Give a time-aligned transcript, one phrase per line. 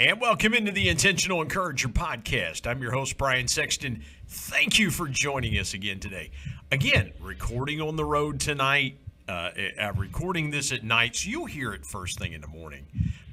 [0.00, 2.66] And welcome into the Intentional Encourager podcast.
[2.66, 4.02] I'm your host, Brian Sexton.
[4.28, 6.30] Thank you for joining us again today.
[6.72, 8.96] Again, recording on the road tonight.
[9.28, 12.86] Uh, I'm recording this at night, so you'll hear it first thing in the morning.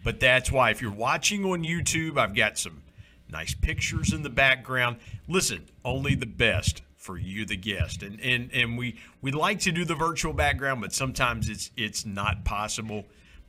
[0.04, 2.84] But that's why, if you're watching on YouTube, I've got some
[3.32, 4.98] nice pictures in the background.
[5.30, 8.04] Listen, only the best for you, the guest.
[8.04, 12.06] And and and we we like to do the virtual background, but sometimes it's it's
[12.06, 13.06] not possible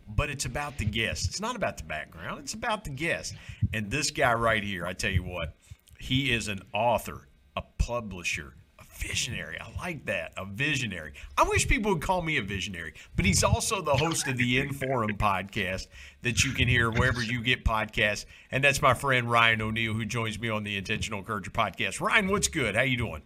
[0.08, 1.26] but it's about the guest.
[1.26, 3.34] It's not about the background, it's about the guest.
[3.72, 5.54] And this guy right here, I tell you what,
[5.98, 9.58] he is an author, a publisher, a visionary.
[9.60, 11.12] I like that, a visionary.
[11.36, 14.64] I wish people would call me a visionary, but he's also the host of the
[14.64, 15.88] Inforum podcast
[16.22, 18.24] that you can hear wherever you get podcasts.
[18.50, 22.00] And that's my friend Ryan O'Neal, who joins me on the Intentional Encourager podcast.
[22.00, 22.74] Ryan, what's good?
[22.74, 23.22] How you doing?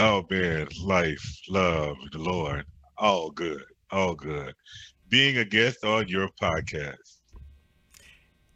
[0.00, 2.64] Oh man, life, love, the Lord,
[2.96, 4.54] all good, all good
[5.10, 6.96] being a guest on your podcast.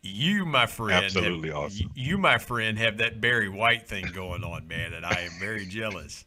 [0.02, 1.90] You, my friend, absolutely have, awesome.
[1.94, 5.66] You, my friend, have that Barry White thing going on, man, and I am very
[5.66, 6.24] jealous.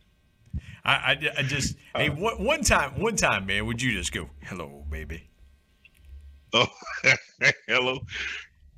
[0.83, 4.11] I, I, I just uh, hey one, one time, one time, man, would you just
[4.11, 5.29] go, "Hello, baby"?
[6.53, 6.65] Oh,
[7.67, 7.99] hello,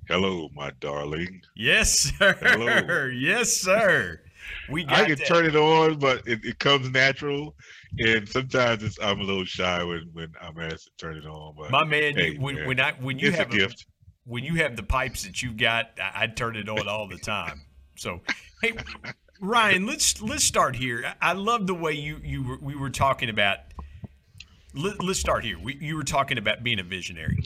[0.07, 1.41] hello, my darling.
[1.55, 2.35] Yes, sir.
[2.41, 3.05] Hello.
[3.05, 4.21] Yes, sir.
[4.69, 5.27] We I can that.
[5.27, 7.55] turn it on, but it, it comes natural
[7.97, 11.55] and sometimes it's I'm a little shy when when I'm asked to turn it on.
[11.57, 13.85] But my man, hey, when, man when I when you have a gift,
[14.25, 17.17] when you have the pipes that you've got, I, I turn it on all the
[17.17, 17.61] time.
[17.97, 18.21] So,
[18.61, 18.73] hey,
[19.41, 21.13] Ryan, let's let's start here.
[21.21, 23.59] I love the way you you were, we were talking about.
[24.75, 25.57] Let, us start here.
[25.57, 27.37] We, you were talking about being a visionary,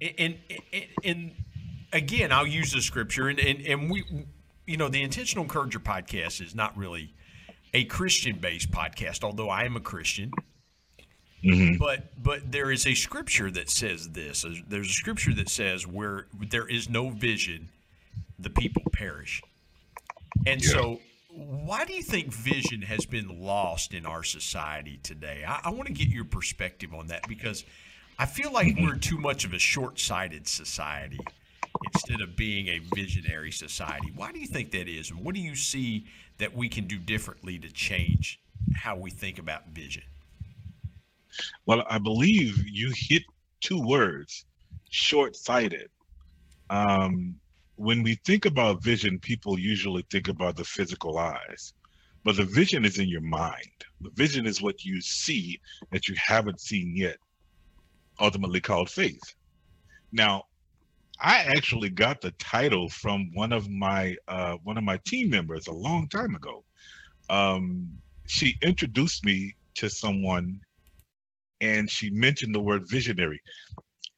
[0.00, 0.06] mm-hmm.
[0.18, 0.38] and,
[0.72, 1.32] and and
[1.92, 4.04] again, I'll use the scripture, and and, and we,
[4.66, 7.14] you know, the intentional encourager podcast is not really
[7.72, 10.32] a Christian based podcast, although I am a Christian.
[11.44, 11.76] Mm-hmm.
[11.78, 14.44] But but there is a scripture that says this.
[14.68, 17.68] There's a scripture that says where there is no vision,
[18.38, 19.42] the people perish.
[20.46, 20.70] And yeah.
[20.70, 25.44] so why do you think vision has been lost in our society today?
[25.46, 27.64] I, I want to get your perspective on that because
[28.18, 28.86] I feel like mm-hmm.
[28.86, 31.20] we're too much of a short sighted society
[31.92, 34.12] instead of being a visionary society.
[34.14, 35.10] Why do you think that is?
[35.10, 36.06] And what do you see
[36.38, 38.40] that we can do differently to change
[38.72, 40.02] how we think about vision?
[41.66, 43.22] Well, I believe you hit
[43.60, 44.44] two words
[44.90, 45.90] short sighted.
[46.70, 47.36] Um,
[47.76, 51.74] when we think about vision, people usually think about the physical eyes,
[52.24, 53.84] but the vision is in your mind.
[54.00, 55.60] The vision is what you see
[55.92, 57.18] that you haven't seen yet,
[58.18, 59.34] ultimately called faith.
[60.12, 60.44] Now,
[61.20, 65.66] I actually got the title from one of my uh, one of my team members
[65.66, 66.64] a long time ago.
[67.30, 67.88] Um,
[68.26, 70.60] she introduced me to someone,
[71.60, 73.40] and she mentioned the word visionary.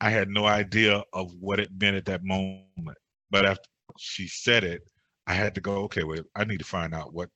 [0.00, 2.98] I had no idea of what it meant at that moment,
[3.30, 3.68] but after
[3.98, 4.82] she said it,
[5.26, 5.76] I had to go.
[5.84, 7.28] Okay, wait, I need to find out what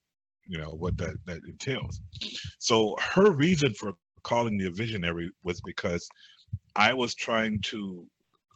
[0.47, 2.01] you know what that that entails.
[2.59, 3.93] So her reason for
[4.23, 6.09] calling me a visionary was because
[6.77, 8.07] I was trying to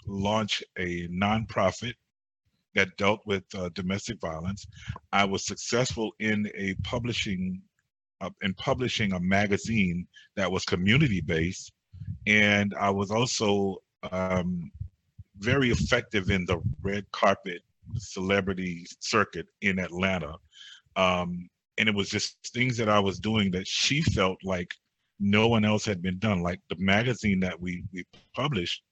[0.06, 1.94] launch a nonprofit
[2.74, 4.66] that dealt with uh, domestic violence.
[5.12, 7.62] I was successful in a publishing
[8.20, 10.06] uh, in publishing a magazine
[10.36, 11.72] that was community based,
[12.26, 13.76] and I was also
[14.10, 14.70] um,
[15.38, 17.62] very effective in the red carpet
[17.96, 20.34] celebrity circuit in Atlanta.
[20.96, 21.48] Um,
[21.78, 24.72] and it was just things that I was doing that she felt like
[25.20, 26.42] no one else had been done.
[26.42, 28.04] Like the magazine that we we
[28.34, 28.82] published,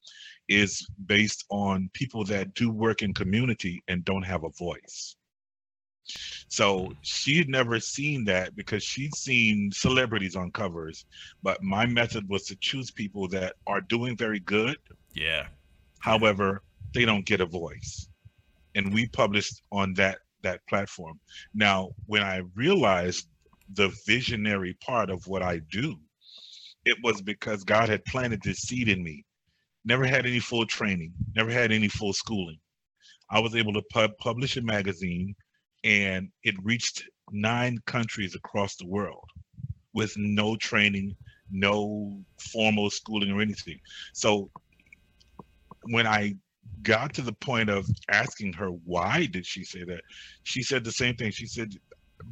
[0.49, 5.17] is based on people that do work in community and don't have a voice.
[6.49, 11.07] So she had never seen that because she'd seen celebrities on covers,
[11.43, 14.77] but my method was to choose people that are doing very good.
[15.15, 15.47] Yeah.
[16.01, 16.63] However,
[16.93, 18.09] they don't get a voice.
[18.75, 21.19] And we published on that that platform.
[21.55, 23.29] Now, when I realized
[23.73, 25.97] the visionary part of what I do,
[26.85, 29.24] it was because God had planted this seed in me.
[29.85, 32.59] Never had any full training, never had any full schooling.
[33.31, 35.35] I was able to pu- publish a magazine
[35.83, 39.29] and it reached nine countries across the world
[39.93, 41.15] with no training,
[41.51, 43.79] no formal schooling or anything.
[44.13, 44.51] So
[45.85, 46.35] when I
[46.83, 50.01] got to the point of asking her why did she say that,
[50.45, 51.31] she said the same thing.
[51.31, 51.75] She said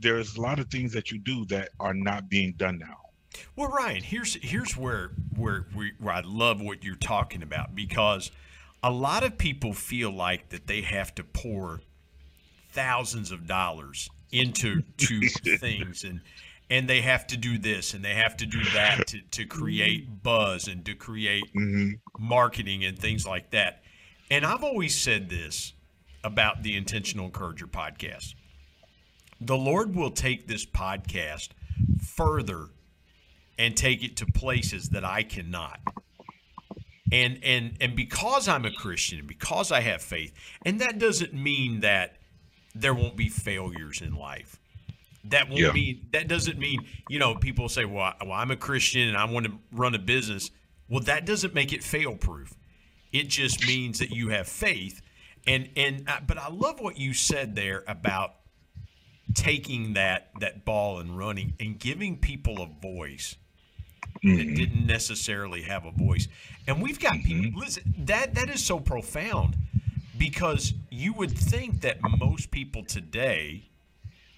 [0.01, 2.97] there's a lot of things that you do that are not being done now.
[3.57, 8.31] Well, Ryan, here's here's where where we, where I love what you're talking about because
[8.83, 11.81] a lot of people feel like that they have to pour
[12.73, 15.21] thousands of dollars into to
[15.59, 16.21] things and
[16.71, 20.23] and they have to do this and they have to do that to, to create
[20.23, 21.91] buzz and to create Mm-hmm.
[22.19, 23.83] marketing and things like that.
[24.31, 25.75] And I've always said this
[26.25, 28.35] about the Intentional Encourager podcast.
[29.39, 31.51] The Lord will take this podcast
[32.01, 32.69] further
[33.59, 35.81] and take it to places that I cannot.
[37.11, 40.33] And and and because I'm a Christian and because I have faith,
[40.65, 42.17] and that doesn't mean that
[42.75, 44.59] there won't be failures in life.
[45.25, 45.73] That won't Yeah.
[45.73, 49.17] mean that doesn't mean you know people say, well, I, well, I'm a Christian and
[49.17, 50.51] I want to run a business.
[50.89, 52.55] Well, that doesn't make it fail proof.
[53.13, 55.03] It just means that you have faith.
[55.47, 58.37] And and uh, but I love what you said there about
[59.35, 63.37] taking that that ball and running and giving people a voice
[64.23, 64.57] that Mhm.
[64.57, 66.29] didn't necessarily have a voice.
[66.67, 69.57] And we've got people listen that that is so profound
[70.17, 73.63] because you would think that most people today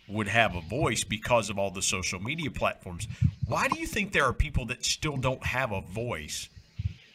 [0.08, 3.08] would have a voice because of all the social media platforms.
[3.46, 6.48] Why do you think there are people that still don't have a voice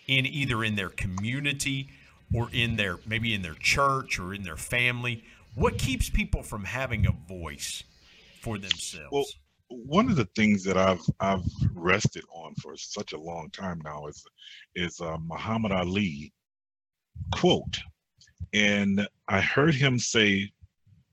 [0.08, 1.90] in either in their community
[2.34, 5.24] or in their maybe in their church or in their family?
[5.56, 7.84] What keeps people from having a voice
[8.42, 9.12] for themselves?
[9.12, 9.26] Well,
[9.70, 14.08] one of the things that I've I've rested on for such a long time now
[14.08, 14.24] is
[14.76, 16.34] is uh, Muhammad Ali
[17.32, 17.80] quote,
[18.54, 20.52] and I heard him say,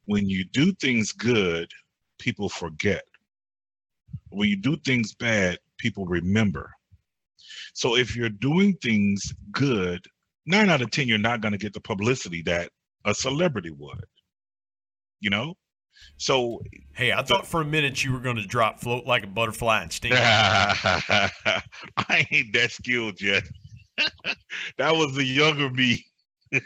[0.06, 1.70] "When you do things good,
[2.18, 3.04] people forget.
[4.30, 6.72] When you do things bad, people remember."
[7.74, 10.04] So if you're doing things good,
[10.46, 12.70] nine out of ten, you're not going to get the publicity that
[13.04, 14.04] a celebrity would.
[15.20, 15.56] You know,
[16.16, 16.60] so
[16.94, 19.82] hey, I thought for a minute you were going to drop float like a butterfly
[19.82, 20.12] and sting.
[20.14, 21.30] I
[22.30, 23.44] ain't that skilled yet.
[24.78, 26.04] that was the younger me.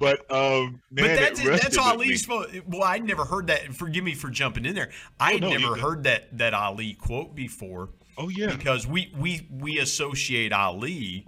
[0.00, 2.28] but um man, but that's that's Ali's.
[2.28, 3.74] Well, I'd never heard that.
[3.74, 4.90] Forgive me for jumping in there.
[5.20, 8.54] I Oh, no, never heard that that Ali quote before Oh yeah.
[8.54, 11.26] because we we we associate Ali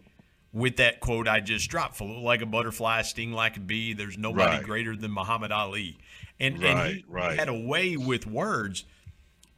[0.56, 1.96] with that quote I just dropped.
[1.96, 3.92] Float like a butterfly, sting like a bee.
[3.92, 4.64] There's nobody Right.
[4.64, 5.98] greater than Muhammad Ali,
[6.40, 7.38] and and Right, he right.
[7.38, 8.84] had a way with words.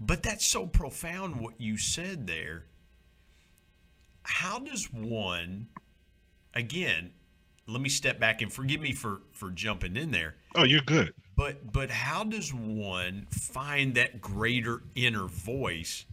[0.00, 2.64] But that's so profound what you said there.
[4.22, 5.68] How does one,
[6.54, 7.12] again,
[7.66, 10.34] let me step back and forgive me for for jumping in there.
[10.54, 11.14] Oh, you're good.
[11.36, 16.06] But but how does one find that greater inner voice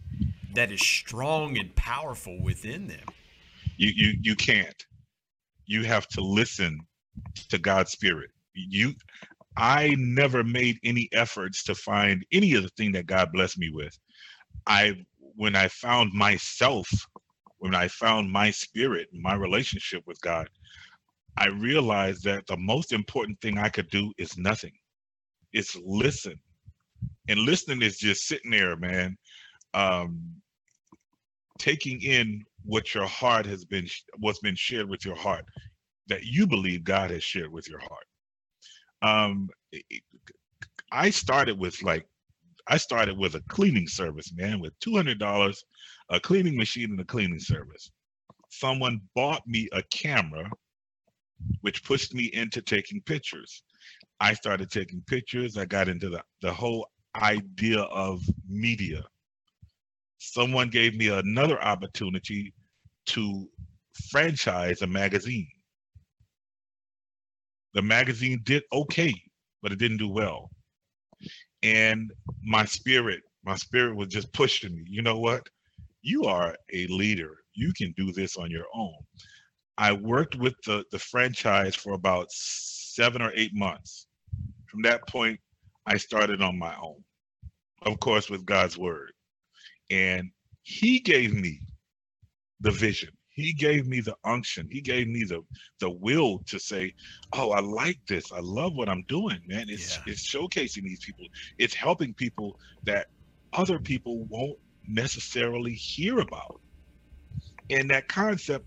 [0.54, 3.06] that is strong and powerful within them?
[3.76, 4.84] You you you can't.
[5.66, 6.80] You have to listen
[7.50, 8.30] to God's spirit.
[8.54, 8.94] You
[9.56, 13.70] I never made any efforts to find any of the thing that God blessed me
[13.72, 13.98] with.
[14.66, 16.88] I when I found myself,
[17.58, 20.48] when I found my spirit, my relationship with God,
[21.38, 24.72] I realized that the most important thing I could do is nothing.
[25.52, 26.36] It's listen.
[27.28, 29.16] And listening is just sitting there, man.
[29.74, 30.34] Um
[31.58, 35.46] taking in what your heart has been what's been shared with your heart
[36.08, 38.06] that you believe God has shared with your heart.
[39.02, 39.48] Um
[40.92, 42.06] I started with like
[42.68, 45.56] I started with a cleaning service, man, with $200,
[46.10, 47.90] a cleaning machine and a cleaning service.
[48.50, 50.50] Someone bought me a camera
[51.60, 53.62] which pushed me into taking pictures.
[54.20, 55.56] I started taking pictures.
[55.56, 59.04] I got into the, the whole idea of media.
[60.18, 62.52] Someone gave me another opportunity
[63.06, 63.48] to
[64.10, 65.48] franchise a magazine.
[67.74, 69.14] The magazine did okay,
[69.62, 70.50] but it didn't do well.
[71.62, 72.10] And
[72.42, 74.84] my spirit, my spirit was just pushing me.
[74.88, 75.46] You know what?
[76.02, 77.38] You are a leader.
[77.54, 78.94] you can do this on your own.
[79.78, 84.06] I worked with the, the franchise for about seven or eight months.
[84.66, 85.40] From that point,
[85.86, 87.02] I started on my own,
[87.82, 89.12] of course, with God's word.
[89.90, 90.30] And
[90.62, 91.60] He gave me
[92.60, 93.10] the vision.
[93.30, 94.66] He gave me the unction.
[94.70, 95.42] He gave me the
[95.80, 96.94] the will to say,
[97.32, 98.32] "Oh, I like this.
[98.32, 99.66] I love what I'm doing, man.
[99.68, 100.12] It's yeah.
[100.12, 101.26] it's showcasing these people.
[101.58, 103.08] It's helping people that
[103.52, 106.60] other people won't necessarily hear about."
[107.68, 108.66] And that concept,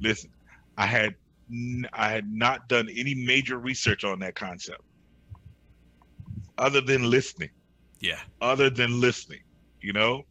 [0.00, 0.30] listen,
[0.76, 1.14] I had
[1.94, 4.82] I had not done any major research on that concept
[6.58, 7.50] other than listening.
[8.00, 8.20] Yeah.
[8.40, 9.40] Other than listening,
[9.86, 10.22] you know?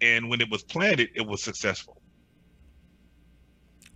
[0.00, 2.00] And when it was planted, it was successful.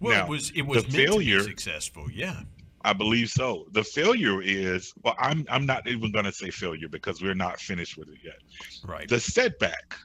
[0.01, 2.43] Well, now, it was it was the failure, successful, yeah.
[2.83, 3.67] I believe so.
[3.73, 7.99] The failure is well, I'm I'm not even gonna say failure because we're not finished
[7.99, 8.39] with it yet.
[8.85, 9.09] Right.
[9.09, 9.97] The setback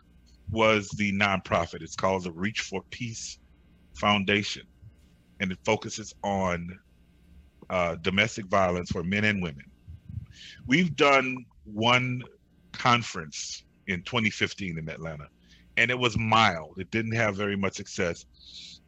[0.49, 1.83] was the nonprofit.
[1.83, 3.37] It's called the Reach for Peace
[3.95, 4.63] Foundation
[5.39, 6.79] and it focuses on
[7.69, 9.65] uh, domestic violence for men and women.
[10.67, 12.23] We've done one
[12.71, 15.27] conference in 2015 in Atlanta,
[15.77, 16.75] and it was mild.
[16.77, 18.25] It didn't have very much success,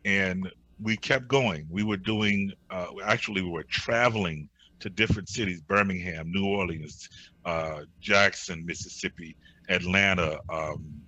[0.03, 0.49] and
[0.81, 1.67] we kept going.
[1.69, 4.49] We were doing, uh, actually, we were traveling
[4.79, 7.09] to different cities: Birmingham, New Orleans,
[7.45, 9.35] uh, Jackson, Mississippi,
[9.69, 10.39] Atlanta.
[10.49, 11.01] Um,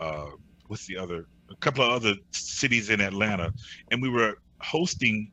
[0.00, 0.30] uh,
[0.66, 1.26] what's the other?
[1.50, 3.52] A couple of other cities in Atlanta,
[3.90, 5.30] and we were hosting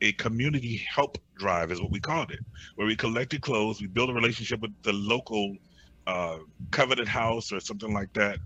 [0.00, 2.40] a community help drive is what we called it,
[2.74, 5.56] where we collected clothes, we built a relationship with the local
[6.06, 6.38] uh,
[6.70, 8.38] Covenant House or something like that,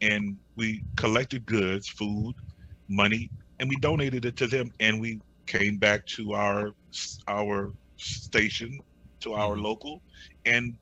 [0.00, 2.34] and we collected goods, food,
[2.88, 3.30] money,
[3.60, 6.72] and we donated it to them, and we came back to our
[7.28, 8.80] our station,
[9.20, 9.64] to our mm-hmm.
[9.64, 10.02] local,
[10.44, 10.76] and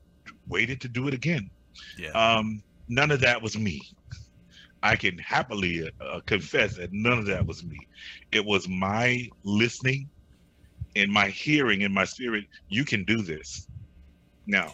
[0.47, 1.49] waited to do it again.
[1.97, 2.11] Yeah.
[2.11, 3.81] Um, none of that was me.
[4.81, 7.77] I can happily uh, confess that none of that was me.
[8.33, 10.09] It was my listening
[10.95, 12.45] and my hearing and my spirit.
[12.67, 13.67] You can do this.
[14.45, 14.73] Now,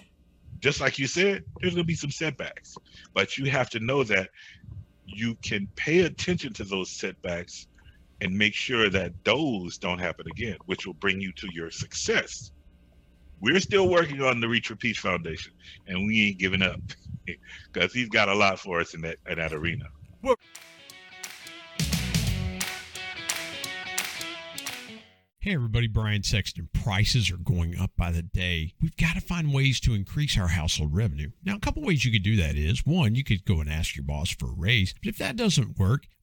[0.60, 2.76] just like you said, there's going to be some setbacks,
[3.14, 4.30] but you have to know that
[5.06, 7.68] you can pay attention to those setbacks
[8.22, 12.52] and make sure that those don't happen again, which will bring you to your success.
[13.42, 15.54] We're still working on the Reach for Peace Foundation,
[15.88, 16.82] and we ain't giving up
[17.74, 19.86] because he's got a lot for us in that in that arena.
[20.22, 20.36] Well,
[25.50, 26.70] Hey everybody, Brian Sexton.
[26.74, 28.76] Prices are going up by the day.
[28.80, 31.32] We've got to find ways to increase our household revenue.
[31.44, 33.96] Now, a couple ways you could do that is one, you could go and ask
[33.96, 34.94] your boss for a raise.
[35.02, 36.06] But if that doesn't work,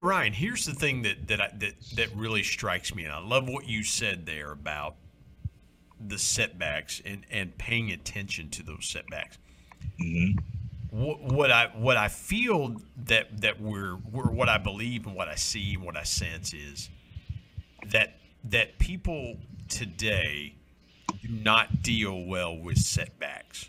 [0.00, 3.48] Ryan, here's the thing that that I, that that really strikes me, and I love
[3.48, 4.94] what you said there about
[6.00, 9.38] the setbacks and and paying attention to those setbacks.
[10.00, 10.38] Mm-hmm.
[10.90, 15.28] What, what I what I feel that that we're, we're what I believe and what
[15.28, 16.90] I see and what I sense is
[17.88, 19.36] that that people
[19.68, 20.54] today
[21.22, 23.68] do not deal well with setbacks.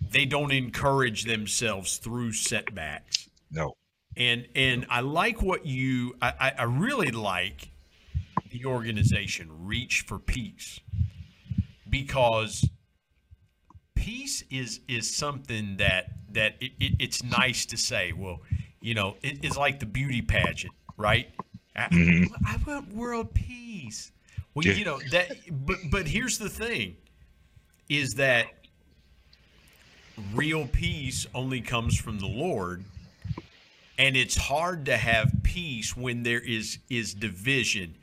[0.00, 3.28] They don't encourage themselves through setbacks.
[3.50, 3.74] No
[4.16, 7.70] and and I like what you I, I really like
[8.50, 10.80] the organization Reach for Peace
[11.88, 12.68] because
[13.94, 18.12] peace is is something that that it, it, it's nice to say.
[18.12, 18.40] Well,
[18.80, 21.28] you know, it, it's like the beauty pageant, right?
[21.76, 22.32] Mm-hmm.
[22.46, 24.12] I, I, want world peace.
[24.54, 24.72] Well, yeah.
[24.72, 26.96] you know that, but but here's the thing:
[27.88, 28.46] is that
[30.34, 32.84] real peace only comes from the Lord
[33.98, 37.94] and it's hard to have peace when there is is division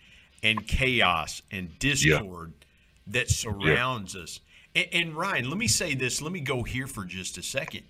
[0.42, 3.14] and chaos and discord yeah.
[3.14, 4.22] that surrounds yeah.
[4.22, 4.40] us
[4.76, 7.84] and, and, ryan let me say this let me go here for just a 2nd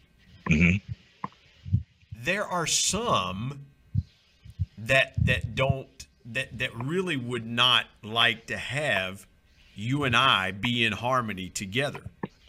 [0.50, 1.28] mm-hmm.
[2.16, 3.66] there are some
[4.78, 9.26] that that don't that that really would not like to have
[9.76, 12.02] you and i be in harmony together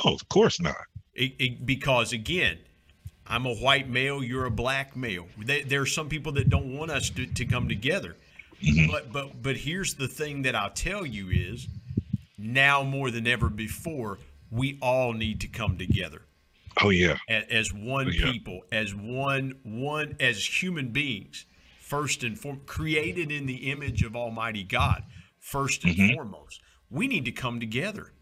[0.05, 0.77] oh of course not
[1.15, 2.59] It, it, because again,
[3.27, 5.27] I'm a white male, you're a black male.
[5.39, 8.17] There, there are some people that don't want us to, to come together.
[8.63, 8.91] Mm-hmm.
[8.91, 11.69] But but but here's the thing that I'll tell you is
[12.39, 14.19] now more than ever before,
[14.51, 16.23] we all need to come together.
[16.83, 17.17] Oh yeah.
[17.29, 18.31] As, as one oh, yeah.
[18.31, 21.47] people, as one one as human beings,
[21.81, 25.03] first and foremost, created in the image of Almighty God,
[25.41, 26.15] first and mm-hmm.
[26.15, 26.61] foremost.
[26.91, 28.13] We need to come together.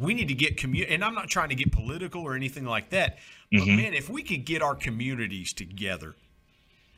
[0.00, 2.88] We need to get community, and I'm not trying to get political or anything like
[2.90, 3.18] that.
[3.52, 3.76] But mm-hmm.
[3.76, 6.14] man, if we could get our communities together,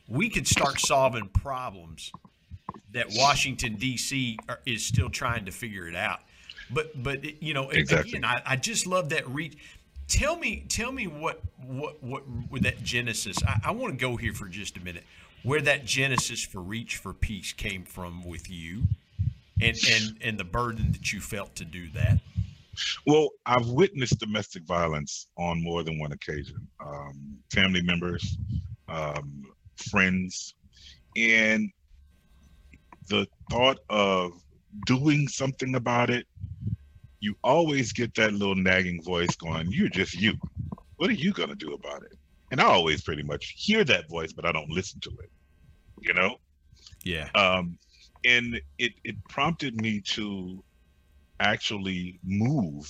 [0.07, 2.11] we could start solving problems
[2.93, 4.37] that Washington D.C.
[4.65, 6.21] is still trying to figure it out.
[6.69, 8.11] But but you know, exactly.
[8.11, 9.57] again, I, I just love that reach.
[10.07, 13.37] Tell me, tell me what what what with that genesis.
[13.45, 15.03] I, I want to go here for just a minute.
[15.43, 18.83] Where that genesis for Reach for Peace came from with you,
[19.61, 22.19] and and and the burden that you felt to do that.
[23.05, 26.67] Well, I've witnessed domestic violence on more than one occasion.
[26.85, 28.37] Um, family members,
[28.87, 29.43] um,
[29.75, 30.55] friends,
[31.17, 31.69] and
[33.09, 34.31] the thought of
[34.85, 36.25] doing something about it,
[37.19, 40.33] you always get that little nagging voice going, You're just you.
[40.97, 42.17] What are you going to do about it?
[42.51, 45.29] And I always pretty much hear that voice, but I don't listen to it,
[46.01, 46.37] you know?
[47.03, 47.29] Yeah.
[47.35, 47.77] Um,
[48.25, 50.63] and it, it prompted me to
[51.39, 52.87] actually move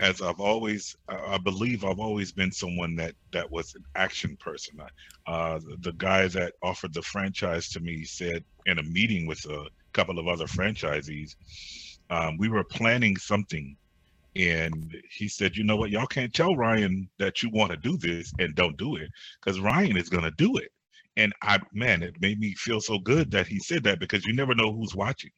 [0.00, 4.78] as I've always, I believe I've always been someone that that was an action person.
[5.26, 9.66] Uh, the, guy that offered the franchise to me said in a meeting with a
[9.92, 11.34] couple of other franchisees,
[12.10, 13.76] um, we were planning something,
[14.36, 15.90] and he said, "You know what?
[15.90, 19.10] Y'all can't tell Ryan that you want to do this and don't do it,
[19.42, 20.70] because Ryan is going to do it."
[21.16, 24.32] And I, man, it made me feel so good that he said that because you
[24.32, 25.30] never know who's watching.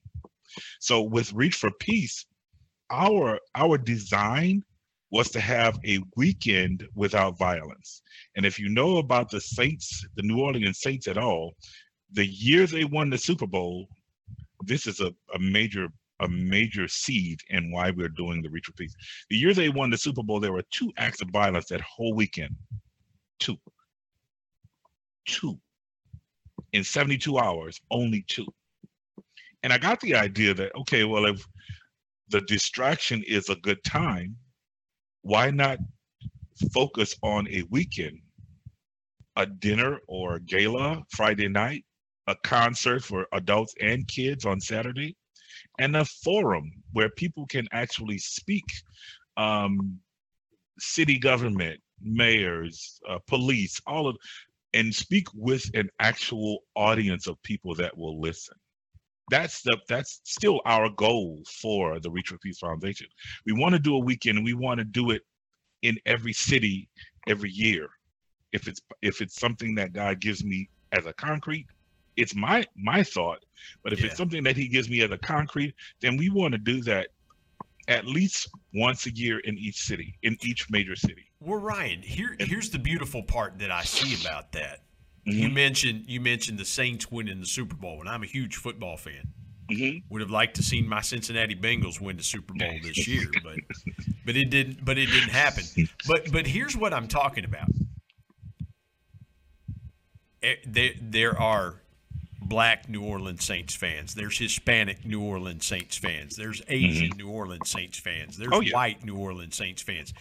[0.80, 2.24] So with Reach for Peace,
[2.90, 4.62] our our design
[5.10, 8.02] was to have a weekend without violence.
[8.36, 11.54] And if you know about the Saints, the New Orleans Saints at all,
[12.12, 13.88] the year they won the Super Bowl,
[14.66, 15.88] this is a, a major
[16.20, 18.94] a major seed in why we're doing the Reach for Peace.
[19.30, 22.14] The year they won the Super Bowl, there were two acts of violence that whole
[22.14, 22.54] weekend.
[23.38, 23.56] Two.
[25.26, 25.58] Two.
[26.72, 28.46] In 72 hours, only two.
[29.62, 31.46] And I got the idea that, okay, well, if
[32.28, 34.36] the distraction is a good time,
[35.22, 35.78] why not
[36.72, 38.20] focus on a weekend,
[39.36, 41.84] a dinner or a gala Friday night,
[42.26, 45.16] a concert for adults and kids on Saturday,
[45.78, 48.64] and a forum where people can actually speak
[49.36, 49.98] um,
[50.78, 54.16] city government, mayors, uh, police, all of,
[54.72, 58.56] and speak with an actual audience of people that will listen
[59.30, 63.06] that's the that's still our goal for the Reach for Peace Foundation.
[63.46, 65.22] We want to do a weekend and we want to do it
[65.82, 66.88] in every city
[67.28, 67.88] every year.
[68.52, 71.66] If it's if it's something that God gives me as a concrete,
[72.16, 73.44] it's my my thought.
[73.82, 74.06] But if yeah.
[74.06, 77.08] it's something that He gives me as a concrete, then we want to do that
[77.88, 81.30] at least once a year in each city, in each major city.
[81.40, 84.82] Well, Ryan, here here's the beautiful part that I see about that.
[85.26, 85.38] Mm-hmm.
[85.38, 88.96] You mentioned you mentioned the Saints winning the Super Bowl, and I'm a huge football
[88.96, 89.32] fan.
[89.70, 90.12] Mm-hmm.
[90.12, 93.56] Would have liked to seen my Cincinnati Bengals win the Super Bowl this year, but
[94.26, 94.84] but it didn't.
[94.84, 95.64] But it didn't happen.
[96.06, 97.68] But but here's what I'm talking about.
[100.42, 101.80] Eh, there there are
[102.40, 104.14] black New Orleans Saints fans.
[104.14, 106.34] There's Hispanic New Orleans Saints fans.
[106.34, 107.18] There's Asian mm-hmm.
[107.18, 108.36] New Orleans Saints fans.
[108.36, 108.74] There's oh, yeah.
[108.74, 110.12] white New Orleans Saints fans.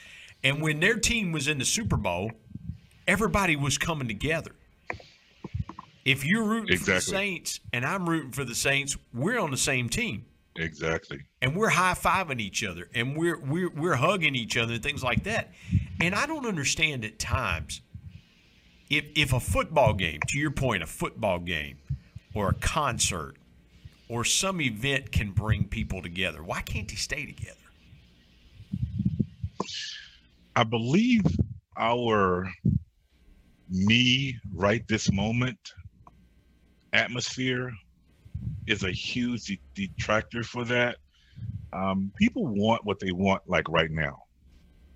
[0.43, 2.31] And when their team was in the Super Bowl,
[3.07, 4.51] everybody was coming together.
[6.05, 6.93] If you're rooting exactly.
[6.93, 10.25] for the Saints and I'm rooting for the Saints, we're on the same team.
[10.55, 11.19] Exactly.
[11.41, 15.03] And we're high fiving each other and we're we're we're hugging each other and things
[15.03, 15.51] like that.
[16.01, 17.81] And I don't understand at times
[18.89, 21.77] if if a football game, to your point, a football game
[22.33, 23.35] or a concert
[24.09, 27.55] or some event can bring people together, why can't they stay together?
[30.55, 31.23] I believe
[31.77, 32.51] our
[33.69, 35.59] me right this moment
[36.93, 37.71] atmosphere
[38.67, 40.97] is a huge detractor for that.
[41.73, 44.23] Um, people want what they want like right now.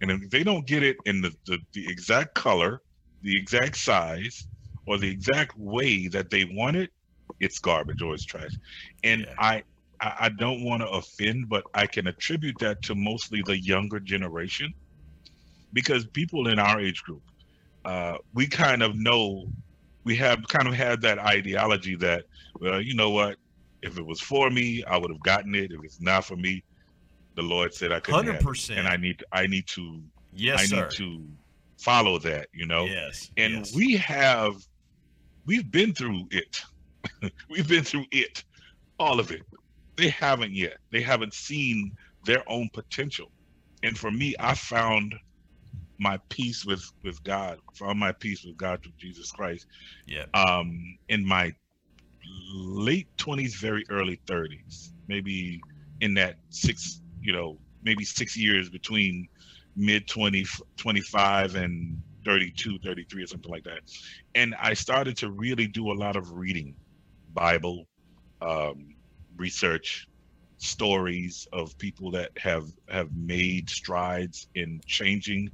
[0.01, 2.81] And if they don't get it in the, the, the exact color,
[3.21, 4.47] the exact size,
[4.85, 6.89] or the exact way that they want it,
[7.39, 8.51] it's garbage or it's trash.
[9.03, 9.33] And yeah.
[9.37, 9.63] I
[10.01, 14.73] I don't want to offend, but I can attribute that to mostly the younger generation
[15.71, 17.21] because people in our age group,
[17.85, 19.47] uh, we kind of know
[20.03, 22.25] we have kind of had that ideology that,
[22.59, 23.37] well, you know what?
[23.81, 25.71] If it was for me, I would have gotten it.
[25.71, 26.63] If it's not for me,
[27.35, 28.25] the Lord said I couldn't.
[28.25, 28.79] Hundred percent.
[28.79, 30.01] And I need I need to
[30.35, 30.81] Yes, I sir.
[30.83, 31.27] need to
[31.77, 32.85] follow that, you know.
[32.85, 33.29] Yes.
[33.37, 33.75] And yes.
[33.75, 34.55] we have
[35.45, 36.61] we've been through it.
[37.49, 38.43] we've been through it.
[38.99, 39.41] All of it.
[39.95, 40.77] They haven't yet.
[40.91, 41.91] They haven't seen
[42.25, 43.31] their own potential.
[43.83, 45.13] And for me, I found
[45.99, 49.65] my peace with with God, found my peace with God through Jesus Christ.
[50.07, 50.25] Yeah.
[50.33, 51.53] Um in my
[52.55, 54.91] late 20s, very early 30s.
[55.07, 55.61] Maybe
[56.01, 59.27] in that six, you know, maybe 6 years between
[59.75, 60.45] mid 20
[60.77, 63.79] 25 and 32 33 or something like that
[64.35, 66.75] and i started to really do a lot of reading
[67.33, 67.85] bible
[68.41, 68.95] um,
[69.37, 70.07] research
[70.57, 75.49] stories of people that have have made strides in changing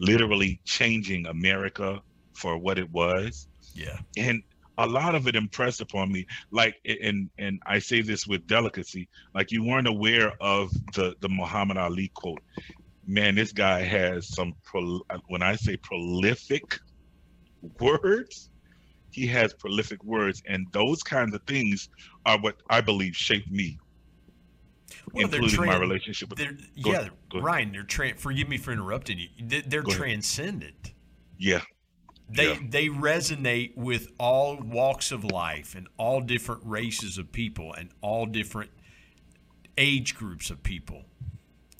[0.00, 2.00] literally changing america
[2.34, 3.46] for what it was.
[3.74, 3.98] Yeah.
[4.18, 4.42] and
[4.78, 9.08] a lot of it impressed upon me like and and i say this with delicacy
[9.34, 12.40] like you weren't aware of the the muhammad ali quote.
[13.06, 16.64] Man this guy has some pro, when i say prolific
[17.80, 18.50] words
[19.10, 20.42] he has prolific words.
[20.48, 21.88] And those kinds of things
[22.26, 23.78] are what i believe shaped me
[25.12, 26.58] Well, they're including my relationship with They're, Go
[26.90, 27.44] yeah, ahead, go ahead.
[27.44, 27.72] Ryan.
[27.72, 29.28] They're tra- forgive me for interrupting you.
[29.40, 30.92] They- They're transcendent.
[31.38, 31.62] yeah
[32.28, 32.58] They Yeah.
[32.68, 38.24] they resonate with all walks of life and all different races of people and all
[38.26, 38.70] different
[39.76, 41.04] age groups of people.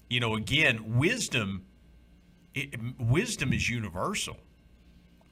[0.09, 1.65] You know, again, wisdom
[2.53, 4.37] it, wisdom is universal.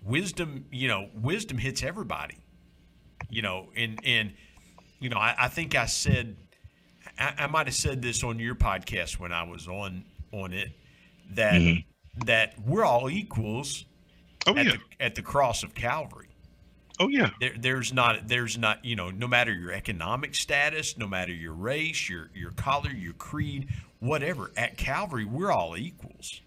[0.01, 2.37] Wisdom, you know, wisdom hits everybody.
[3.29, 4.33] You know, and and
[4.99, 6.35] you know, I, I think I said
[7.19, 10.69] I, I might have said this on your podcast when I was on on it
[11.31, 11.85] that Mhm.
[12.25, 13.85] that we're all equals
[14.47, 16.27] oh at yeah the at the cross of Calvary.
[16.99, 21.07] oh yeah There, there's not there's not you know no matter your economic status, no
[21.07, 23.67] matter your race, your your color, your creed,
[23.99, 24.51] whatever.
[24.57, 26.41] At Calvary, we're all equals,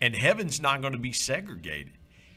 [0.00, 1.92] and heaven's not going to be segregated.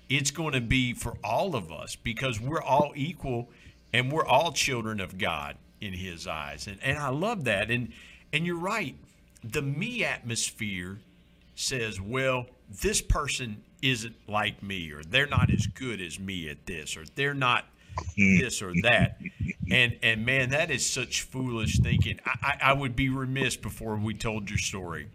[0.07, 3.49] It's going to be for all of us because we're all equal,
[3.91, 6.67] and we're all children of God in His eyes.
[6.67, 7.69] And and I love that.
[7.69, 7.91] And
[8.33, 8.95] and you're right.
[9.43, 10.99] The me atmosphere
[11.55, 12.47] says, well,
[12.81, 17.03] this person isn't like me, or they're not as good as me at this, or
[17.15, 17.65] they're not
[18.17, 19.19] this or that.
[19.71, 22.19] And and man, that is such foolish thinking.
[22.25, 25.07] I, I, I would be remiss before we told your story.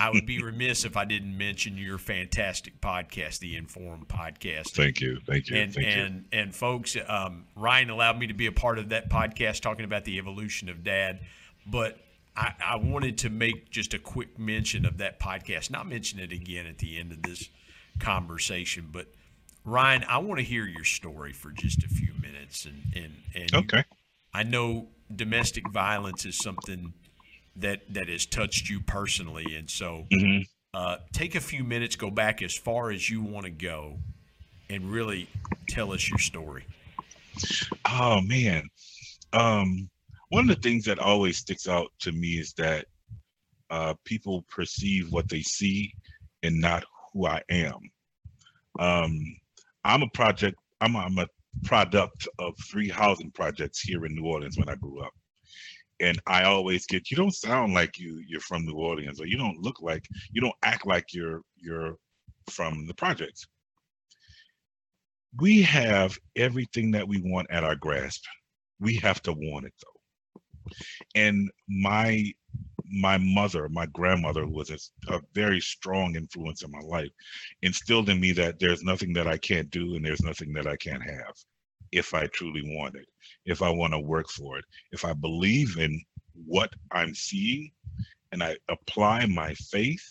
[0.00, 4.70] I would be remiss if I didn't mention your fantastic podcast, the INForum podcast.
[4.70, 5.18] Thank you.
[5.26, 5.56] Thank you.
[5.56, 5.92] And thank you.
[6.02, 9.84] and and folks, um, Ryan allowed me to be a part of that podcast talking
[9.84, 11.20] about the evolution of dad,
[11.66, 11.98] but
[12.34, 15.70] I, I wanted to make just a quick mention of that podcast.
[15.70, 17.48] Not mention it again at the end of this
[17.98, 19.06] conversation, but
[19.64, 23.50] Ryan, I want to hear your story for just a few minutes, and and and
[23.52, 23.84] you- okay.
[24.34, 26.94] I know domestic violence is something
[27.56, 30.42] that that has touched you personally, and so hmm
[30.74, 34.00] uh, take a few minutes, go back as far as you want to go,
[34.70, 35.30] and really
[35.68, 36.66] tell us your story.
[37.88, 38.68] Oh man.
[39.32, 39.90] Um
[40.28, 42.86] one of the things that always sticks out to me is that
[43.70, 45.92] uh people perceive what they see
[46.42, 47.78] and not who I am.
[48.78, 49.36] Um
[49.84, 51.28] I'm a project I'm a, I'm a
[51.64, 55.12] product of three housing projects here in New Orleans when I grew up.
[56.02, 59.38] And I always get you don't sound like you you're from New Orleans or you
[59.38, 61.96] don't look like you don't act like you're you're
[62.50, 63.46] from the projects
[65.38, 68.24] we have everything that we want at our grasp.
[68.80, 70.72] We have to want it though.
[71.14, 72.32] And my
[72.94, 77.10] my mother, my grandmother, was a, a very strong influence in my life,
[77.62, 80.76] instilled in me that there's nothing that I can't do and there's nothing that I
[80.76, 81.34] can't have
[81.92, 83.06] if I truly want it,
[83.44, 86.00] if I want to work for it, if I believe in
[86.46, 87.70] what I'm seeing
[88.32, 90.02] and I apply my faith,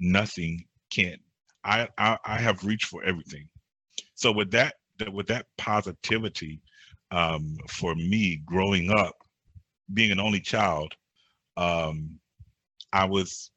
[0.00, 1.16] nothing can.
[1.64, 3.48] I, I I have reached for everything.
[4.14, 4.74] So with that
[5.12, 6.60] with that positivity
[7.10, 9.14] um, for me growing up
[9.94, 10.92] being an only child
[11.56, 12.18] um,
[12.92, 13.50] i was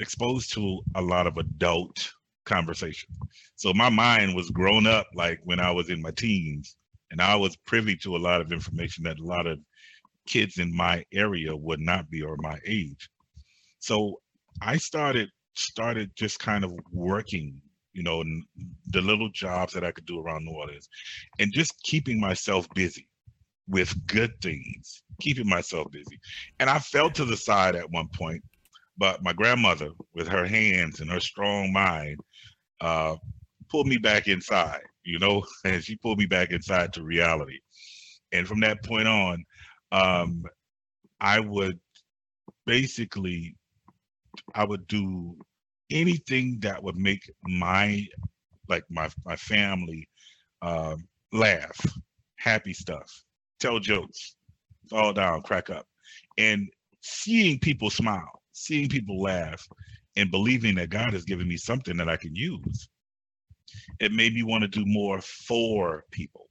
[0.00, 2.12] exposed to a lot of adult
[2.44, 3.08] conversation.
[3.56, 6.76] So my mind was grown up like when i was in my teens
[7.10, 9.58] and i was privy to a lot of information that a lot of
[10.26, 13.08] kids in my area would not be or my age
[13.78, 14.20] so
[14.62, 17.60] i started started just kind of working
[17.98, 18.22] you know,
[18.92, 20.88] the little jobs that I could do around New Orleans
[21.40, 23.08] and just keeping myself busy
[23.66, 26.16] with good things, keeping myself busy.
[26.60, 28.40] And I fell to the side at one point,
[28.96, 32.18] but my grandmother, with her hands and her strong mind,
[32.80, 33.16] uh,
[33.68, 37.58] pulled me back inside, you know, and she pulled me back inside to reality.
[38.32, 39.44] And from that point on,
[39.90, 40.44] um,
[41.20, 41.80] I would
[42.66, 43.56] basically,
[44.54, 45.36] I would do
[45.90, 48.06] anything that would make my
[48.68, 50.06] like my my family
[50.60, 50.96] uh,
[51.32, 51.80] laugh,
[52.36, 53.10] happy stuff,
[53.58, 54.36] tell jokes,
[54.90, 55.86] fall down, crack up,
[56.36, 56.68] and
[57.00, 59.66] seeing people smile, seeing people laugh,
[60.16, 62.90] and believing that God has given me something that I can use.
[64.00, 66.48] It made me want to do more for people.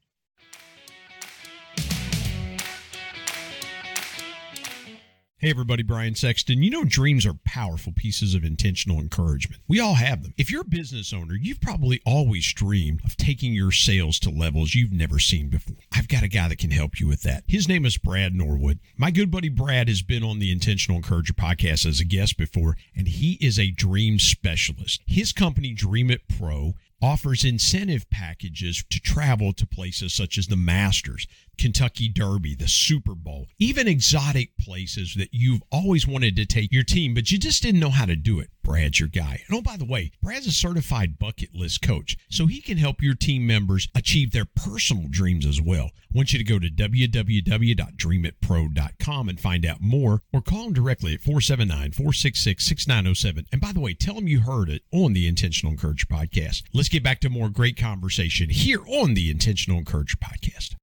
[5.40, 6.64] Hey everybody, Brian Sexton.
[6.64, 9.62] You know, dreams are powerful pieces of intentional encouragement.
[9.68, 10.34] We all have them.
[10.36, 14.74] If you're a business owner, you've probably always dreamed of taking your sales to levels
[14.74, 15.78] you've never seen before.
[15.94, 17.44] I've got a guy that can help you with that.
[17.48, 18.80] His name is Brad Norwood.
[18.98, 22.76] My good buddy Brad has been on the Intentional Encourager podcast as a guest before,
[22.96, 25.04] and he is a dream specialist.
[25.06, 30.58] His company, Dream It Pro, offers incentive packages to travel to places such as the
[30.58, 36.72] Masters, Kentucky Derby, the Super Bowl, even exotic places that you've always wanted to take
[36.72, 38.50] your team, but you just didn't know how to do it.
[38.68, 39.42] Brad's your guy.
[39.48, 43.02] And oh, by the way, Brad's a certified bucket list coach, so he can help
[43.02, 45.92] your team members achieve their personal dreams as well.
[45.96, 51.14] I want you to go to www.dreamitpro.com and find out more, or call him directly
[51.14, 53.46] at 479 466 6907.
[53.54, 56.64] And by the way, tell him you heard it on the Intentional Encourager podcast.
[56.74, 60.76] Let's get back to more great conversation here on the Intentional Encourager podcast.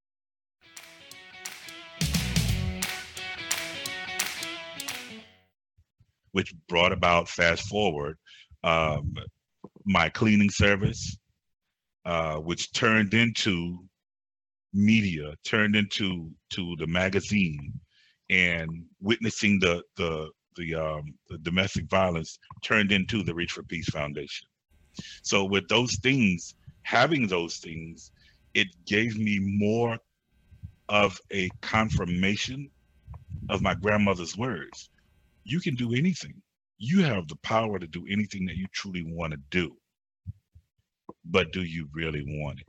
[6.35, 8.19] Which brought about fast forward
[8.65, 9.15] um,
[9.85, 11.17] my cleaning service,
[12.07, 13.79] uh, which turned into
[14.73, 17.73] media, turned into to the magazine,
[18.31, 18.69] and
[19.01, 24.47] witnessing the the the, um, the domestic violence turned into the Reach for Peace Foundation.
[25.23, 28.13] So with those things, having those things,
[28.55, 29.99] it gave me more
[30.89, 32.71] of a confirmation
[33.49, 34.91] of my grandmother's words
[35.45, 36.35] you can do anything.
[36.79, 39.77] You have the power to do anything that you truly want to do.
[41.25, 42.67] But do you really want it?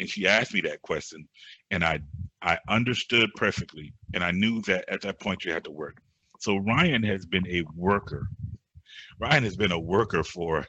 [0.00, 1.28] And she asked me that question,
[1.70, 2.00] and I
[2.42, 6.00] I understood perfectly, and I knew that at that point you had to work.
[6.38, 8.28] So Ryan has been a worker.
[9.18, 10.64] Ryan has been a worker for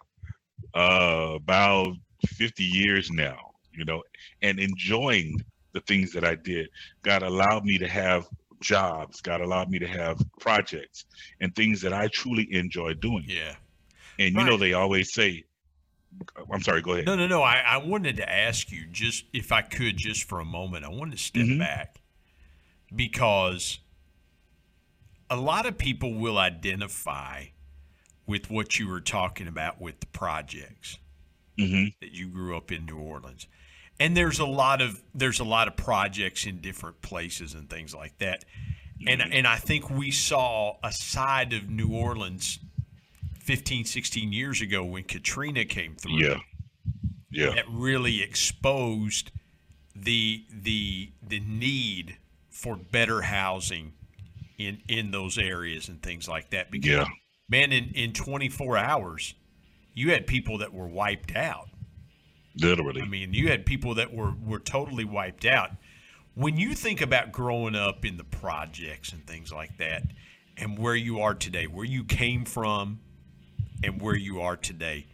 [0.74, 1.94] uh, about
[2.26, 3.38] 50 years now,
[3.72, 4.02] you know,
[4.42, 5.38] and enjoying
[5.74, 6.68] the things that I did.
[7.04, 8.28] God allowed me to have
[8.62, 9.22] jobs.
[9.22, 11.06] God allowed me to have projects
[11.42, 13.26] and things that I truly enjoy doing.
[13.28, 13.56] Yeah.
[14.18, 15.46] And you know, they always say,
[16.52, 17.06] I'm sorry, go ahead.
[17.06, 17.42] No, no, no.
[17.42, 20.90] I, I wanted to ask you just if I could, just for a moment, I
[20.90, 21.60] wanted to step mm-hmm.
[21.60, 22.02] back
[22.94, 23.80] because
[25.30, 27.46] a lot of people will identify
[28.26, 30.98] with what you were talking about with the projects
[31.58, 31.90] mm-hmm.
[32.02, 33.48] that you grew up in New Orleans
[34.00, 37.94] and there's a lot of there's a lot of projects in different places and things
[37.94, 38.46] like that.
[39.08, 39.34] And mm-hmm.
[39.34, 42.60] and I think we saw a side of New Orleans
[43.40, 46.20] 15 16 years ago when Katrina came through.
[46.20, 46.40] Yeah.
[47.32, 47.52] Yeah.
[47.52, 49.32] That really exposed
[49.96, 52.18] the the the need
[52.50, 53.94] for better housing
[54.58, 56.72] in in those areas and things like that.
[56.72, 57.06] Because yeah.
[57.50, 59.34] man in in 24 hours
[59.94, 61.68] you had people that were wiped out
[62.62, 63.02] Literally.
[63.02, 65.72] I mean, you had people that were were totally wiped out.
[66.36, 70.04] When you think about growing up in the projects and things like that,
[70.58, 73.00] and where you are today, where you came from,
[73.84, 75.08] and where you are today,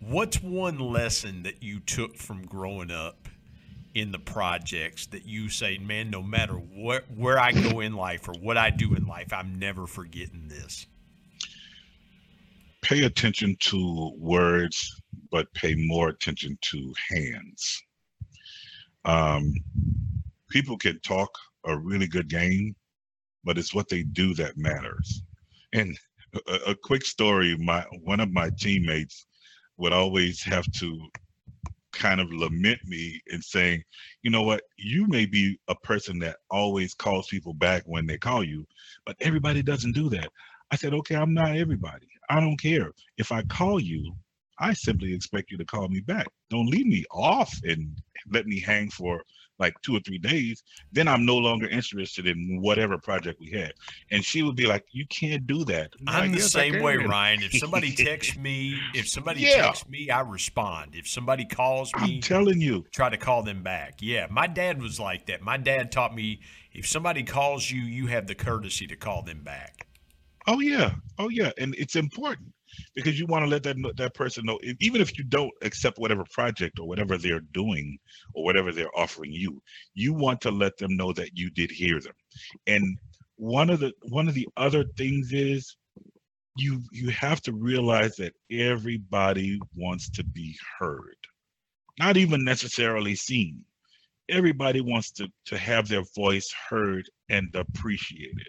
[0.00, 3.28] what's one lesson that you took from growing up
[3.94, 8.28] in the projects that you say, man, no matter where where I go in life
[8.28, 10.86] or what I do in life, I'm never forgetting this?
[12.82, 17.82] Pay attention to words but pay more attention to hands.
[19.04, 19.54] Um,
[20.50, 21.30] people can talk
[21.66, 22.74] a really good game,
[23.44, 25.22] but it's what they do that matters.
[25.72, 25.96] And
[26.46, 29.26] a, a quick story: my one of my teammates
[29.76, 30.98] would always have to
[31.92, 33.82] kind of lament me and saying,
[34.22, 38.18] you know what, you may be a person that always calls people back when they
[38.18, 38.66] call you,
[39.06, 40.28] but everybody doesn't do that.
[40.70, 42.08] I said, okay, I'm not everybody.
[42.28, 42.92] I don't care.
[43.16, 44.14] If I call you,
[44.58, 46.26] I simply expect you to call me back.
[46.50, 47.96] Don't leave me off and
[48.30, 49.22] let me hang for
[49.58, 50.62] like two or three days.
[50.92, 53.72] Then I'm no longer interested in whatever project we had.
[54.10, 57.42] And she would be like, "You can't do that." I'm, I'm the same way, Ryan.
[57.42, 59.62] If somebody texts me, if somebody yeah.
[59.62, 60.94] texts me, I respond.
[60.94, 63.98] If somebody calls me, I'm telling you, try to call them back.
[64.00, 65.42] Yeah, my dad was like that.
[65.42, 66.40] My dad taught me
[66.72, 69.86] if somebody calls you, you have the courtesy to call them back.
[70.46, 72.52] Oh yeah, oh yeah, and it's important
[72.94, 76.24] because you want to let that that person know even if you don't accept whatever
[76.32, 77.98] project or whatever they're doing
[78.34, 79.60] or whatever they're offering you
[79.94, 82.14] you want to let them know that you did hear them.
[82.66, 82.98] And
[83.36, 85.76] one of the one of the other things is
[86.56, 91.16] you you have to realize that everybody wants to be heard
[91.98, 93.64] not even necessarily seen.
[94.28, 98.48] Everybody wants to to have their voice heard and appreciated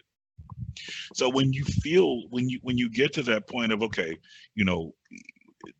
[1.13, 4.17] so when you feel when you when you get to that point of okay
[4.55, 4.91] you know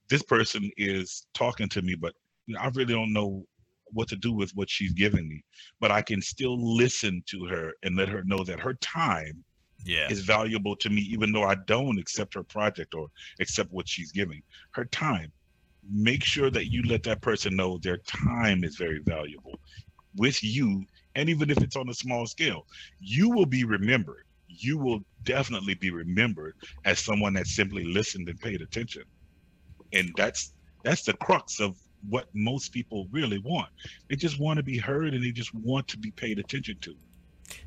[0.09, 2.13] this person is talking to me but
[2.59, 3.43] i really don't know
[3.91, 5.43] what to do with what she's giving me
[5.79, 9.43] but i can still listen to her and let her know that her time
[9.85, 10.09] Yeah.
[10.09, 13.07] is valuable to me, even though I don't accept her project or
[13.39, 14.41] accept what she's giving.
[14.71, 15.31] Her time.
[15.89, 19.59] Make sure that you let that person know their time is very valuable
[20.15, 20.85] with you.
[21.15, 22.65] And even if it's on a small scale,
[22.99, 24.25] you will be remembered.
[24.47, 26.55] You will definitely be remembered
[26.86, 29.03] as someone that simply listened and paid attention.
[29.93, 30.53] And that's
[30.84, 31.77] that's the crux of
[32.10, 33.69] what most people really want.
[34.10, 36.95] They just want to be heard and they just want to be paid attention to.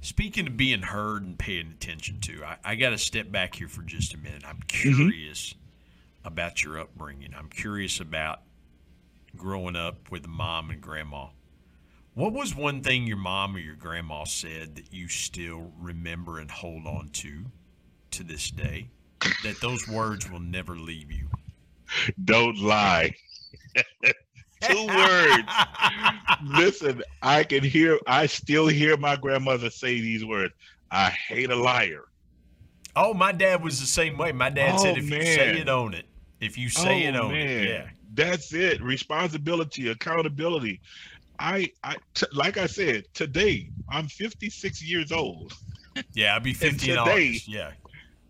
[0.01, 3.69] Speaking of being heard and paying attention to, I, I got to step back here
[3.69, 4.43] for just a minute.
[4.47, 5.11] I'm Mm-hmm.
[5.11, 5.55] curious
[6.25, 7.35] about your upbringing.
[7.37, 8.41] I'm curious about
[9.37, 11.29] growing up with mom and grandma.
[12.19, 16.51] What was one thing your mom or your grandma said that you still remember and
[16.51, 17.45] hold on to
[18.11, 18.89] to this day?
[19.45, 21.29] That those words will never leave you.
[22.25, 23.15] Don't lie.
[24.63, 25.49] Two words.
[26.43, 30.53] Listen, I can hear, I still hear my grandmother say these words.
[30.91, 32.03] I hate a liar.
[32.97, 34.33] Oh, my dad was the same way.
[34.33, 36.07] My dad said, Oh, "If you say it, own it.
[36.41, 37.47] If you say oh, it, Oh, own man.
[37.47, 37.87] it." Yeah.
[38.15, 38.83] That's it.
[38.83, 40.81] Responsibility, accountability.
[41.39, 45.53] I, I, t- like I said, today I'm 56 years old.
[46.15, 47.73] Yeah, I'd be 50 today- Yeah.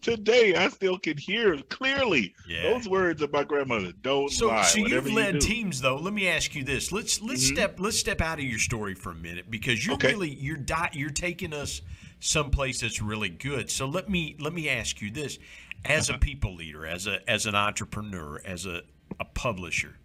[0.01, 2.63] Today, I still can hear clearly Yeah.
[2.71, 3.93] those words of my grandmother.
[4.01, 4.63] Don't so, lie.
[4.63, 5.97] So you've led you teams though.
[5.97, 6.93] Let me ask you this.
[6.93, 7.53] Let's let's Mhm.
[7.55, 10.13] step let's step out of your story for a minute because you're Okay.
[10.13, 11.83] really you're di- you're taking us
[12.21, 13.71] someplace that's really good.
[13.71, 15.41] So let me let me ask you this:
[15.85, 16.17] as Uh-huh.
[16.17, 18.83] a people leader, as a as an entrepreneur, as a
[19.19, 19.97] a publisher,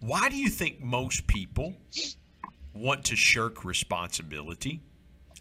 [0.00, 1.74] why do you think most people
[2.74, 4.80] want to shirk responsibility?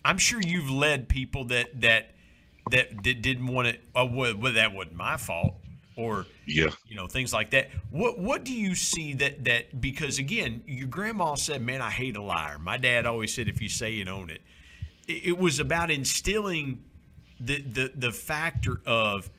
[0.03, 2.11] I'm sure you've led people that that
[2.71, 3.77] that, that didn't want to.
[3.95, 5.55] Oh, uh, well, well, that wasn't my fault,
[5.95, 6.69] or Yeah.
[6.87, 10.87] you know things like that what what do you see that that because again your
[10.87, 14.07] grandma said man i hate a liar my dad always said if you say it
[14.07, 14.41] own it
[15.07, 16.83] it, it was about instilling
[17.39, 19.29] the, the the factor of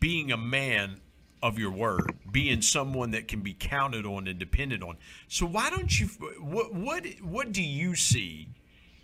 [0.00, 1.00] being a man
[1.42, 4.96] of your word being someone that can be counted on and depended on
[5.28, 6.06] so why don't you
[6.40, 8.48] what what what do you see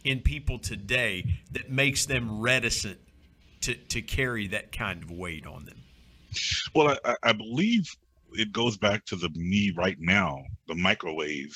[0.04, 2.98] in people today that makes them reticent
[3.60, 5.78] to to carry that kind of weight on them
[6.74, 7.86] Well, I- I, believe
[8.32, 11.54] it goes back to the me right now, the microwave.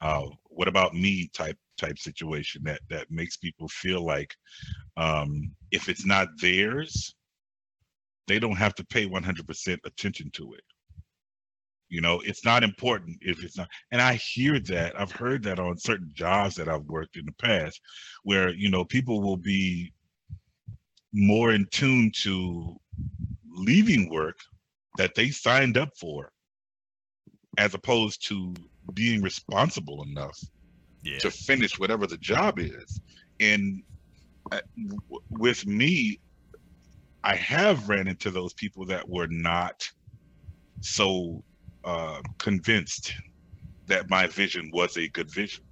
[0.00, 4.34] Uh, what about me type type situation that that makes people feel like
[4.96, 7.14] um, if it's not theirs,
[8.28, 10.64] they don't have to pay 100% attention to it.
[11.88, 13.68] You know, it's not important if it's not.
[13.90, 15.00] And I hear that.
[15.00, 17.80] I've heard that on certain jobs that I've worked in the past,
[18.24, 19.92] where you know people will be
[21.14, 22.76] more in tune to
[23.50, 24.38] leaving work
[24.98, 26.30] that they signed up for
[27.56, 28.54] as opposed to
[28.92, 30.38] being responsible enough
[31.02, 33.00] yeah to finish whatever the job is
[33.40, 33.82] and
[34.52, 34.60] uh,
[35.30, 36.20] with me
[37.24, 39.88] i have ran into those people that were not
[40.80, 41.42] so
[41.84, 43.14] uh, convinced
[43.86, 45.64] that my vision was a good vision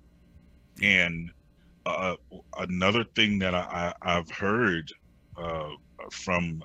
[0.83, 1.31] and
[1.87, 2.15] uh,
[2.59, 4.91] another thing that I, i've heard
[5.37, 5.71] uh,
[6.11, 6.63] from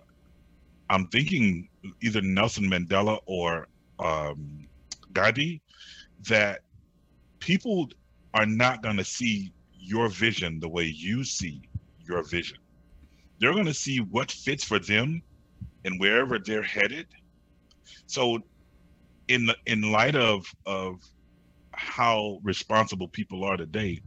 [0.90, 1.68] i'm thinking
[2.02, 3.68] either nelson mandela or
[4.00, 4.68] um,
[5.14, 5.62] gandhi
[6.28, 6.62] that
[7.40, 7.90] people
[8.34, 11.62] are not going to see your vision the way you see
[12.08, 12.58] your vision.
[13.42, 15.22] They're going to see what fits for them
[15.84, 17.08] and wherever they're headed.
[18.08, 18.40] So
[19.28, 20.96] in the, in light of of
[21.74, 24.00] how responsible people are today,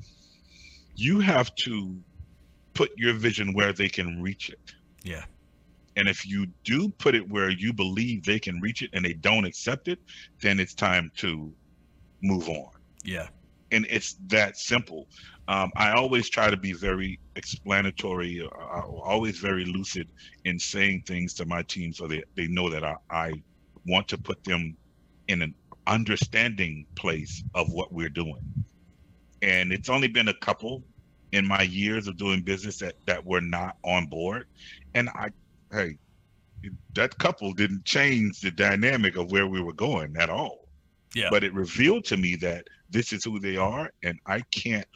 [0.95, 1.99] you have to
[2.75, 4.61] put your vision where they can reach it.
[5.05, 5.25] yeah
[5.97, 9.15] And if you do put it where you believe they can reach it and they
[9.15, 9.99] don't accept it,
[10.43, 11.53] then it's time to
[12.23, 12.71] move on
[13.05, 13.29] yeah
[13.75, 15.09] and it's that simple.
[15.47, 20.09] Um, I always try to be very explanatory, uh, always very lucid
[20.45, 23.33] in saying things to my team so they, they know that I, I
[23.87, 24.77] want to put them
[25.29, 25.55] in an
[25.87, 28.41] understanding place of what we're doing.
[29.43, 30.83] And it's only been a couple
[31.33, 34.45] in my years of doing business that, that were not on board.
[34.95, 35.29] And I,
[35.73, 35.99] hey,
[36.95, 40.61] that couple didn't change the dynamic of where we were going at all
[41.15, 44.87] yeah but it revealed to me that this is who they are and i can't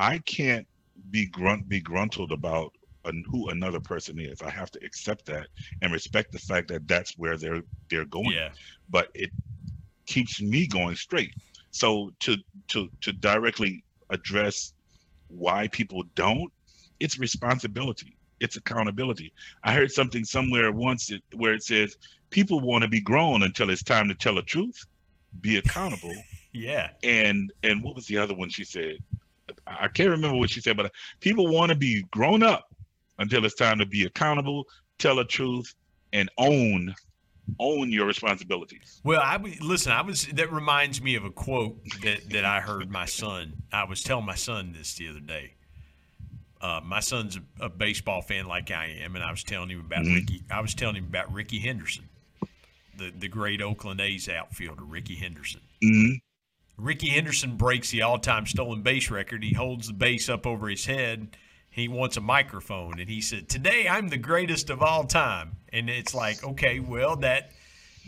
[0.00, 0.66] i can't
[1.10, 2.72] be grunt begruntled about
[3.04, 4.42] an, who another person is.
[4.42, 5.46] I have to accept that
[5.82, 8.32] and respect the fact that that's where they're they're going.
[8.32, 8.50] Yeah.
[8.90, 9.30] But it
[10.06, 11.34] keeps me going straight.
[11.70, 12.36] So to
[12.68, 14.74] to to directly address
[15.28, 16.52] why people don't,
[16.98, 18.16] it's responsibility.
[18.40, 19.32] It's accountability.
[19.64, 21.96] I heard something somewhere once where it says
[22.30, 24.84] people want to be grown until it's time to tell the truth,
[25.40, 26.14] be accountable.
[26.52, 26.90] Yeah.
[27.04, 28.96] and and what was the other one she said?
[29.78, 32.66] I can't remember what she said, but people want to be grown up
[33.18, 34.64] until it's time to be accountable,
[34.98, 35.74] tell the truth,
[36.12, 36.94] and own
[37.58, 39.00] own your responsibilities.
[39.02, 39.92] Well, I would listen.
[39.92, 43.54] I was that reminds me of a quote that that I heard my son.
[43.72, 45.54] I was telling my son this the other day.
[46.60, 49.80] Uh, my son's a, a baseball fan like I am, and I was telling him
[49.80, 50.14] about Mhm.
[50.14, 50.42] Rickey.
[50.50, 52.08] I was telling him about Rickey Henderson,
[52.96, 55.62] the the great Oakland A's outfielder, Rickey Henderson.
[55.82, 56.12] hmm
[56.76, 59.44] Rickey Henderson breaks the all-time stolen base record.
[59.44, 61.36] He holds the base up over his head.
[61.70, 65.88] He wants a microphone, and he said, "Today I'm the greatest of all time." And
[65.88, 67.52] it's like, okay, well that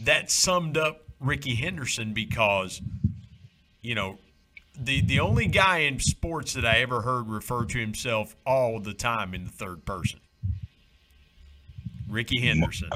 [0.00, 2.80] that summed up Rickey Henderson because,
[3.80, 4.18] you know,
[4.76, 8.94] the the only guy in sports that I ever heard refer to himself all the
[8.94, 10.20] time in the third person.
[12.08, 12.90] Rickey Henderson.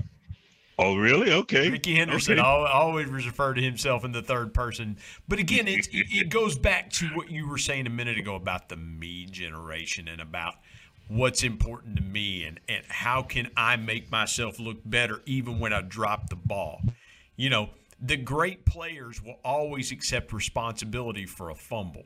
[0.79, 1.33] Oh, really?
[1.33, 1.71] Okay.
[1.71, 2.43] Rickey Henderson Okay.
[2.43, 4.99] always referred to himself in the third person.
[5.27, 8.69] But again, it, it, goes back to what you were saying a minute ago about
[8.69, 10.57] the me generation and about
[11.09, 15.73] what's important to me and, and how can I make myself look better even when
[15.73, 16.83] I drop the ball.
[17.37, 17.71] You know,
[18.01, 22.05] the great players will always accept responsibility for a fumble.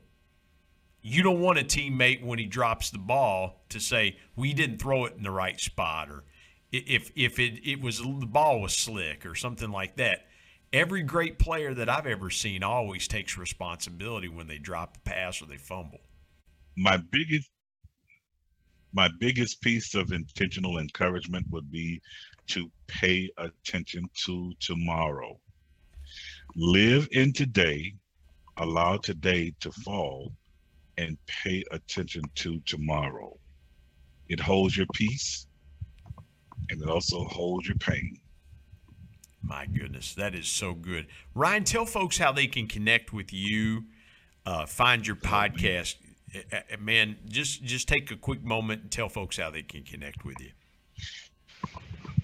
[1.03, 5.07] You don't want a teammate when he drops the ball to say, we didn't throw
[5.07, 6.25] it in the right spot or
[6.73, 10.27] if if it, it was the ball was slick or something like that.
[10.73, 15.43] Every great player that I've ever seen always takes responsibility when they drop a pass
[15.43, 16.01] or they fumble.
[16.77, 17.51] my biggest
[18.93, 22.01] my biggest piece of intentional encouragement would be
[22.49, 25.39] to pay attention to tomorrow
[26.57, 27.95] live in today
[28.59, 30.33] allow today to fall
[30.99, 33.37] and pay attention to tomorrow
[34.29, 35.47] it holds your peace
[36.69, 38.19] and it also holds your pain
[39.43, 41.07] My goodness, that is so good.
[41.35, 43.85] Ryan, tell folks how they can connect with you,
[44.45, 45.97] uh, find your podcast.
[46.35, 49.83] Uh, uh, Man, just just take a quick moment and tell folks how they can
[49.83, 50.51] connect with you.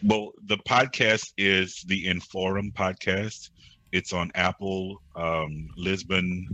[0.05, 3.51] Well, the podcast is the INForum podcast.
[3.93, 6.45] It's on Apple, um, Libsyn,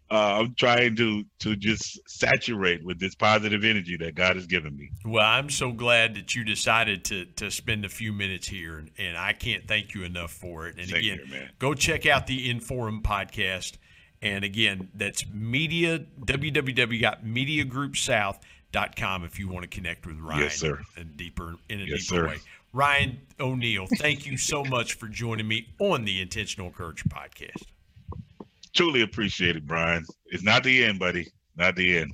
[0.10, 4.76] uh, I'm trying to to just saturate with this positive energy that God has given
[4.76, 4.90] me.
[5.06, 8.92] Well, I'm so glad that you decided to to spend a few minutes here, and,
[8.98, 10.76] and I can't thank you enough for it.
[10.78, 13.78] And Same again, here, go check out the INForum podcast.
[14.24, 20.80] And again, that's media www.mediagroupsouth.com if you want to connect with Ryan Yes, sir.
[20.98, 22.28] in deeper in a Yes, deeper sir.
[22.28, 22.38] way.
[22.74, 27.64] Ryan O'Neal, thank you so much for joining me on the Intentional Encourager podcast.
[28.74, 30.06] Truly appreciate it, Brian.
[30.28, 31.28] It's not the end, buddy.
[31.58, 32.14] Not the end.